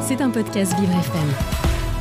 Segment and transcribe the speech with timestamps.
[0.00, 1.28] C'est un podcast Vivre FM.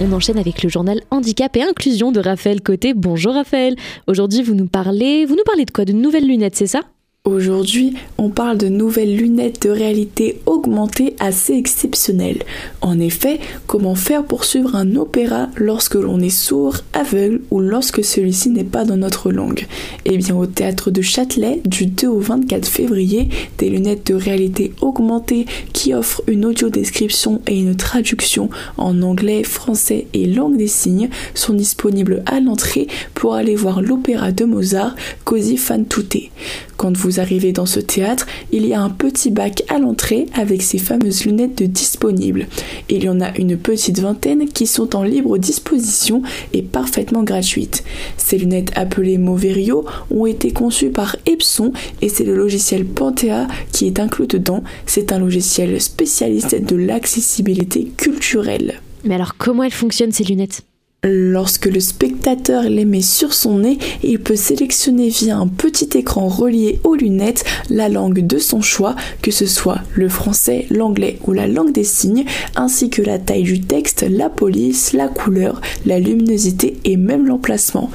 [0.00, 2.92] On enchaîne avec le journal Handicap et Inclusion de Raphaël Côté.
[2.92, 3.76] Bonjour Raphaël.
[4.06, 5.86] Aujourd'hui, vous nous parlez, vous nous parlez de quoi?
[5.86, 6.80] De nouvelles lunettes, c'est ça?
[7.26, 12.42] Aujourd'hui, on parle de nouvelles lunettes de réalité augmentée assez exceptionnelles.
[12.82, 18.04] En effet, comment faire pour suivre un opéra lorsque l'on est sourd, aveugle ou lorsque
[18.04, 19.66] celui-ci n'est pas dans notre langue?
[20.04, 24.74] Eh bien, au théâtre de Châtelet, du 2 au 24 février, des lunettes de réalité
[24.82, 30.68] augmentée qui offrent une audio description et une traduction en anglais, français et langue des
[30.68, 36.30] signes sont disponibles à l'entrée pour aller voir l'opéra de Mozart, Così fan tutte.
[36.76, 40.62] Quand vous arrivez dans ce théâtre, il y a un petit bac à l'entrée avec
[40.62, 42.46] ces fameuses lunettes de disponibles.
[42.88, 47.84] Il y en a une petite vingtaine qui sont en libre disposition et parfaitement gratuites.
[48.16, 53.86] Ces lunettes appelées Moverio ont été conçues par Epson et c'est le logiciel Panthea qui
[53.86, 54.62] est inclus dedans.
[54.86, 58.80] C'est un logiciel spécialiste de l'accessibilité culturelle.
[59.04, 60.62] Mais alors comment elles fonctionnent ces lunettes?
[61.06, 66.28] Lorsque le spectateur les met sur son nez, il peut sélectionner via un petit écran
[66.28, 71.32] relié aux lunettes la langue de son choix, que ce soit le français, l'anglais ou
[71.32, 72.24] la langue des signes,
[72.56, 77.90] ainsi que la taille du texte, la police, la couleur, la luminosité et même l'emplacement.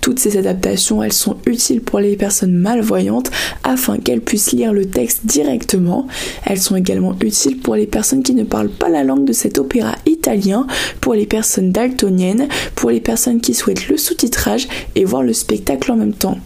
[0.00, 3.30] Toutes ces adaptations, elles sont utiles pour les personnes malvoyantes
[3.62, 6.06] afin qu'elles puissent lire le texte directement.
[6.46, 9.58] Elles sont également utiles pour les personnes qui ne parlent pas la langue de cet
[9.58, 10.66] opéra italien,
[11.02, 15.92] pour les personnes daltoniennes, pour les personnes qui souhaitent le sous-titrage et voir le spectacle
[15.92, 16.38] en même temps.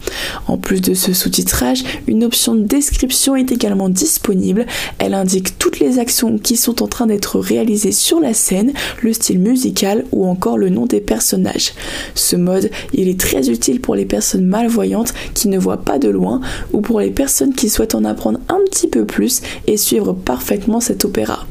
[0.48, 4.66] En plus de ce sous-titrage, une option de description est également disponible.
[4.98, 9.12] Elle indique toutes les actions qui sont en train d'être réalisées sur la scène, le
[9.12, 11.72] style musical ou encore le nom des personnages.
[12.16, 16.08] Ce mode, il est très utile pour les personnes malvoyantes qui ne voient pas de
[16.08, 16.40] loin
[16.72, 20.80] ou pour les personnes qui souhaitent en apprendre un petit peu plus et suivre parfaitement
[20.80, 21.46] cet opéra.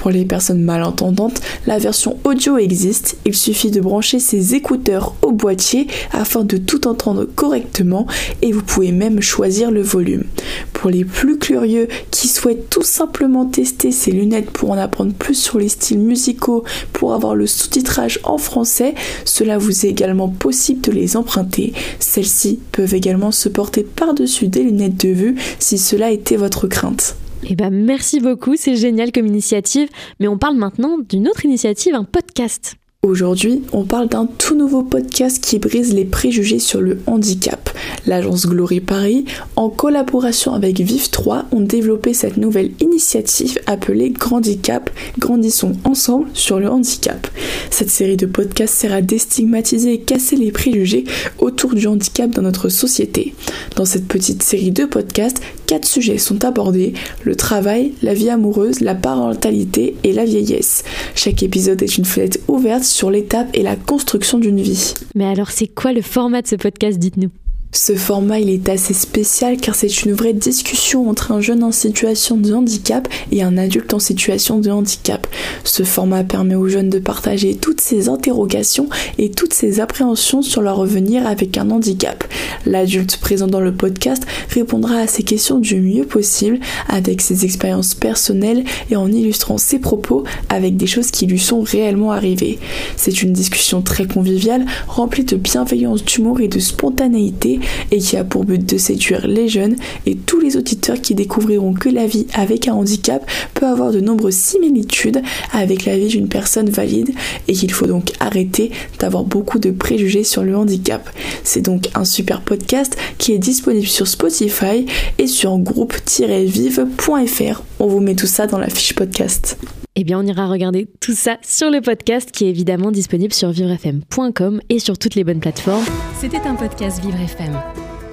[0.00, 5.30] Pour les personnes malentendantes, la version audio existe, il suffit de brancher ses écouteurs au
[5.30, 8.06] boîtier afin de tout entendre correctement
[8.40, 10.24] et vous pouvez même choisir le volume.
[10.72, 15.34] Pour les plus curieux qui souhaitent tout simplement tester ces lunettes pour en apprendre plus
[15.34, 16.64] sur les styles musicaux,
[16.94, 18.94] pour avoir le sous-titrage en français,
[19.26, 21.74] cela vous est également possible de les emprunter.
[21.98, 27.16] Celles-ci peuvent également se porter par-dessus des lunettes de vue si cela était votre crainte.
[27.48, 29.88] Eh ben merci beaucoup, c'est génial comme initiative.
[30.18, 32.76] Mais on parle maintenant d'une autre initiative, un podcast.
[33.02, 37.70] Aujourd'hui, on parle d'un tout nouveau podcast qui brise les préjugés sur le handicap.
[38.06, 39.24] L'agence Glory Paris,
[39.56, 46.68] en collaboration avec Vive3, ont développé cette nouvelle initiative appelée Grandicap, grandissons ensemble sur le
[46.68, 47.26] handicap.
[47.70, 51.04] Cette série de podcasts sert à déstigmatiser et casser les préjugés
[51.38, 53.34] autour du handicap dans notre société.
[53.76, 58.80] Dans cette petite série de podcasts, quatre sujets sont abordés, le travail, la vie amoureuse,
[58.80, 60.84] la parentalité et la vieillesse.
[61.14, 64.94] Chaque épisode est une fenêtre ouverte sur l'étape et la construction d'une vie.
[65.14, 67.30] Mais alors c'est quoi le format de ce podcast, dites-nous?
[67.72, 71.70] Ce format, il est assez spécial car c'est une vraie discussion entre un jeune en
[71.70, 75.24] situation de handicap et un adulte en situation de handicap.
[75.62, 78.88] Ce format permet aux jeunes de partager toutes ses interrogations
[79.18, 82.24] et toutes ses appréhensions sur leur revenir avec un handicap.
[82.66, 86.58] L'adulte présent dans le podcast répondra à ces questions du mieux possible
[86.88, 91.60] avec ses expériences personnelles et en illustrant ses propos avec des choses qui lui sont
[91.60, 92.58] réellement arrivées.
[92.96, 97.59] C'est une discussion très conviviale, remplie de bienveillance, d'humour et de spontanéité
[97.90, 99.76] et qui a pour but de séduire les jeunes
[100.06, 104.00] et tous les auditeurs qui découvriront que la vie avec un handicap peut avoir de
[104.00, 105.22] nombreuses similitudes
[105.52, 107.10] avec la vie d'une personne valide
[107.48, 111.08] et qu'il faut donc arrêter d'avoir beaucoup de préjugés sur le handicap.
[111.44, 114.86] C'est donc un super podcast qui est disponible sur Spotify
[115.18, 117.62] et sur groupe-vive.fr.
[117.78, 119.56] On vous met tout ça dans la fiche podcast.
[119.96, 123.50] Eh bien, on ira regarder tout ça sur le podcast qui est évidemment disponible sur
[123.50, 125.84] vivrefm.com et sur toutes les bonnes plateformes.
[126.14, 127.58] C'était un podcast Vivre FM.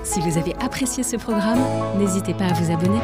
[0.04, 1.60] Si vous avez apprécié ce programme,
[2.00, 3.00] n'hésitez pas à vous abonner.